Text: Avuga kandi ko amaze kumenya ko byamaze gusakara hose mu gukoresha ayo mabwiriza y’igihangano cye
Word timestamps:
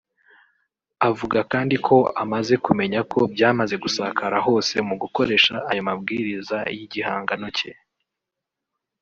Avuga 1.09 1.39
kandi 1.51 1.75
ko 1.87 1.97
amaze 2.23 2.53
kumenya 2.65 2.99
ko 3.11 3.19
byamaze 3.33 3.75
gusakara 3.83 4.37
hose 4.47 4.75
mu 4.87 4.95
gukoresha 5.01 5.53
ayo 5.69 5.81
mabwiriza 5.87 6.57
y’igihangano 6.77 7.47
cye 7.57 7.71